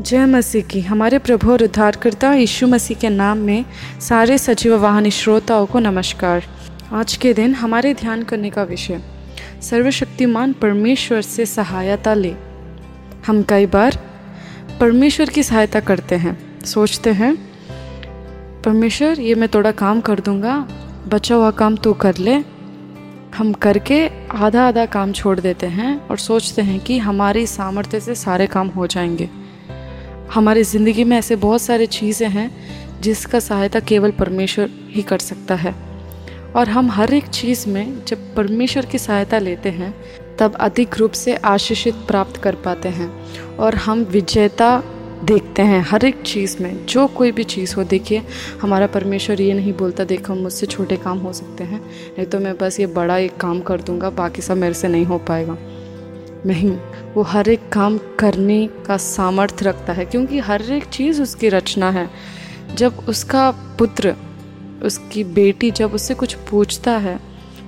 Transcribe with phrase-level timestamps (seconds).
[0.00, 3.64] जय मसीह की। हमारे प्रभु और उद्धारकर्ता यीशु मसीह के नाम में
[4.00, 6.44] सारे सजीव वाहन श्रोताओं को नमस्कार।
[6.92, 9.00] आज के दिन हमारे ध्यान करने का विषय,
[9.62, 12.34] सर्वशक्तिमान परमेश्वर से सहायता ले।
[13.26, 13.98] हम कई बार
[14.80, 17.34] परमेश्वर की सहायता करते हैं, सोचते हैं,
[18.62, 20.56] परमेश्वर, ये मैं थोड़ा काम कर दूँगा,
[21.08, 22.34] बचा हुआ काम तू कर ले।
[23.36, 28.14] हम करके आधा आधा काम छोड़ देते हैं और सोचते हैं कि हमारी सामर्थ्य से
[28.14, 29.39] सारे काम हो जाएँगे।
[30.34, 32.50] हमारी ज़िंदगी में ऐसे बहुत सारे चीज़ें हैं
[33.00, 35.74] जिसका सहायता केवल परमेश्वर ही कर सकता है।
[36.56, 39.94] और हम हर एक चीज़ में जब परमेश्वर की सहायता लेते हैं,
[40.38, 43.10] तब अधिक रूप से आशीषित प्राप्त कर पाते हैं।
[43.56, 44.82] और हम विजेता
[45.24, 48.22] देखते हैं हर एक चीज़ में। जो कोई भी चीज़ हो, देखिए,
[48.62, 51.80] हमारा परमेश्वर ये नहीं बोलता, देखो, मुझसे छोटे काम हो सकते हैं,
[52.18, 55.04] नहीं तो मैं बस ये बड़ा एक काम कर दूँगा, बाकी सब मेरे से नहीं
[55.04, 55.56] हो पाएगा।
[56.46, 56.70] नहीं,
[57.14, 61.90] वो हर एक काम करने का सामर्थ्य रखता है, क्योंकि हर एक चीज़ उसकी रचना
[61.90, 62.08] है।
[62.74, 64.14] जब उसका पुत्र,
[64.82, 67.18] उसकी बेटी जब उससे कुछ पूछता है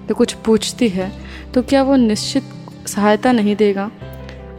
[0.08, 1.10] तो कुछ पूछती है
[1.54, 2.44] तो क्या वो निश्चित
[2.86, 3.90] सहायता नहीं देगा?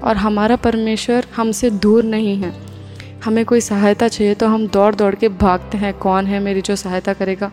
[0.04, 2.54] और हमारा परमेश्वर हमसे दूर नहीं है।
[3.26, 6.76] हमें कोई सहायता चाहिए तो हम दौड़ दौड़ के भागते हैं, कौन है मेरी जो
[6.76, 7.52] सहायता करेगा?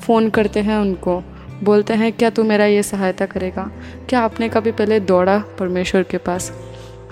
[0.00, 1.22] फ़ोन करते हैं उनको।
[1.64, 3.70] बोलते हैं, क्या तू मेरा ये सहायता करेगा?
[4.08, 6.52] क्या आपने कभी पहले दौड़ा परमेश्वर के पास?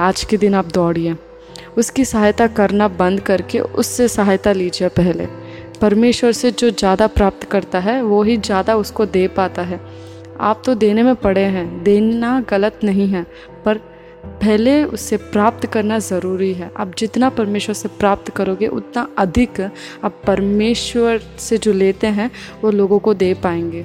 [0.01, 1.15] आज के दिन आप दौड़िए।
[1.79, 5.27] उसकी सहायता करना बंद करके उससे सहायता लीजिए पहले।
[5.81, 9.81] परमेश्वर से जो ज़्यादा प्राप्त करता है, वो ही ज़्यादा उसको दे पाता है।
[10.41, 13.27] आप तो देने में पड़े हैं। देना गलत नहीं है,
[13.65, 13.79] पर
[14.25, 19.61] पहले उससे प्राप्त करना ज़रूरी है। आप जितना परमेश्वर से प्राप्त करोगे, उतना अधिक
[20.05, 22.31] आप परमेश्वर से जो लेते हैं,
[22.63, 23.85] वो लोगों को दे पाएँगे।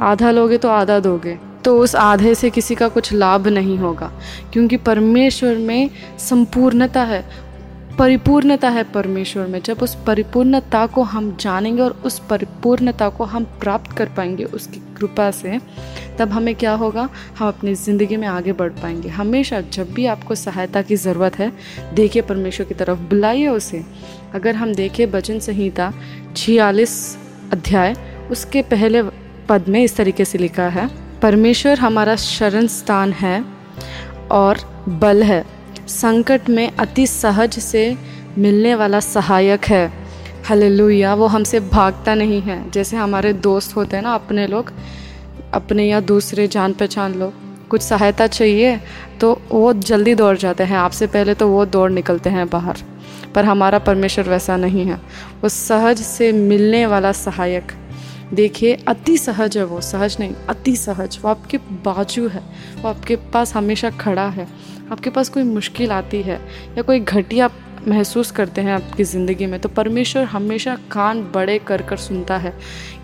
[0.00, 4.10] आधा लोगे तो आधा दोगे। तो उस आधे से किसी का कुछ लाभ नहीं होगा,
[4.52, 5.90] क्योंकि परमेश्वर में
[6.20, 7.24] संपूर्णता है,
[7.98, 13.44] परिपूर्णता है परमेश्वर में। जब उस परिपूर्णता को हम जानेंगे और उस परिपूर्णता को हम
[13.60, 15.58] प्राप्त कर पाएँगे उसकी कृपा से,
[16.18, 17.08] तब हमें क्या होगा?
[17.38, 21.52] हम अपनी ज़िंदगी में आगे बढ़ पाएँगे। हमेशा जब भी आपको सहायता की ज़रूरत है,
[21.94, 23.84] देखिए परमेश्वर की तरफ़, बुलाइए उसे।
[24.34, 25.92] अगर हम देखें भजन संहिता
[26.36, 27.16] छियालीस
[27.52, 27.96] अध्याय,
[28.30, 29.02] उसके पहले
[29.48, 30.88] पद में इस तरीके से लिखा है,
[31.22, 33.44] परमेश्वर हमारा शरण स्थान है
[34.30, 35.44] और बल है।
[35.88, 37.96] संकट में अति सहज से
[38.38, 39.92] मिलने वाला सहायक है।
[40.50, 44.72] हले वो हमसे भागता नहीं है। जैसे हमारे दोस्त होते हैं ना, अपने लोग,
[45.54, 47.32] अपने या दूसरे जान पहचान लोग,
[47.68, 48.78] कुछ सहायता चाहिए
[49.20, 52.76] तो वो जल्दी दौड़ जाते हैं। आपसे पहले तो वो दौड़ निकलते हैं बाहर,
[53.34, 55.00] पर हमारा परमेश्वर वैसा नहीं है।
[55.42, 57.72] वो सहज से मिलने वाला सहायक
[58.34, 62.42] देखिए, अति सहज है वो। सहज नहीं, अति सहज। वो आपके बाजू है।
[62.82, 64.46] वो आपके पास हमेशा खड़ा है।
[64.92, 66.40] आपके पास कोई मुश्किल आती है
[66.76, 67.50] या कोई घटिया
[67.88, 72.52] महसूस करते हैं आपकी ज़िंदगी में तो परमेश्वर हमेशा कान बड़े कर कर सुनता है।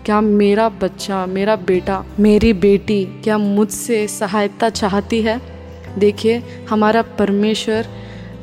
[0.05, 5.39] क्या मेरा बच्चा, मेरा बेटा, मेरी बेटी, क्या मुझसे सहायता चाहती है?
[5.97, 7.87] देखिए, हमारा परमेश्वर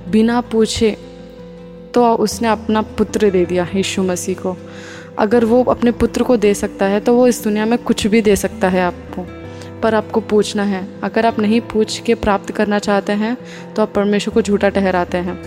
[0.08, 0.90] बिना पूछे
[1.94, 4.56] तो उसने अपना पुत्र दे दिया यीशु मसीह को।
[5.18, 8.20] अगर वो अपने पुत्र को दे सकता है तो वो इस दुनिया में कुछ भी
[8.22, 9.26] दे सकता है आपको।
[9.82, 13.36] पर आपको पूछना है, अगर आप नहीं पूछ के प्राप्त करना चाहते हैं
[13.74, 15.40] तो आप परमेश्वर को झूठा ठहराते हैं।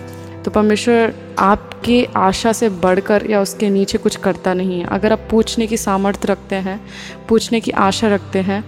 [0.44, 5.28] तो परमेश्वर आपकी आशा से बढ़कर या उसके नीचे कुछ करता नहीं है। अगर आप
[5.32, 6.80] पूछने की सामर्थ्य रखते हैं,
[7.30, 8.64] पूछने की आशा रखते हैं,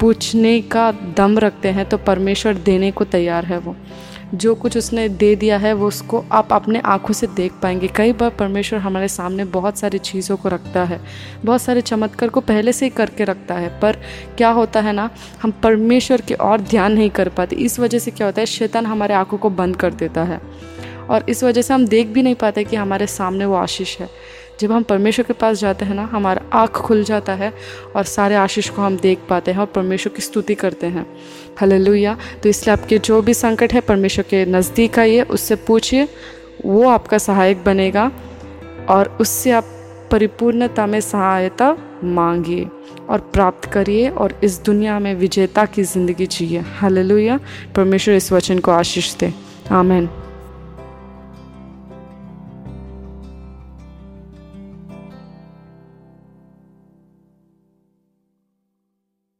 [0.00, 3.76] पूछने का दम रखते हैं तो परमेश्वर देने को तैयार है वो।
[4.34, 8.12] जो कुछ उसने दे दिया है, वो उसको आप अपने आँखों से देख पाएँगे। कई
[8.12, 11.00] बार परमेश्वर हमारे सामने बहुत सारी चीज़ों को रखता है,
[11.44, 13.96] बहुत सारे चमत्कार को पहले से ही करके रखता है, पर
[14.36, 15.10] क्या होता है ना,
[15.42, 18.86] हम परमेश्वर के और ध्यान नहीं कर पाते। इस वजह से क्या होता है, शैतान
[18.86, 20.40] हमारे आँखों को बंद कर देता है।
[21.10, 24.08] और इस वजह से हम देख भी नहीं पाते कि हमारे सामने वो आशीष है।
[24.60, 27.52] जब हम परमेश्वर के पास जाते हैं ना, हमारा आँख खुल जाता है
[27.96, 31.06] और सारे आशीष को हम देख पाते हैं और परमेश्वर की स्तुति करते हैं।
[31.60, 36.08] हले तो इसलिए आपके जो भी संकट है, परमेश्वर के नज़दीक आइए, उससे पूछिए,
[36.64, 38.10] वो आपका सहायक बनेगा
[38.88, 39.64] और उससे आप
[40.12, 42.66] परिपूर्णता में सहायता मांगिए
[43.10, 47.36] और प्राप्त करिए और इस दुनिया में विजेता की ज़िंदगी जिए। हले
[47.76, 49.32] परमेश्वर इस वचन को आशीष दे।
[49.70, 50.08] आमेन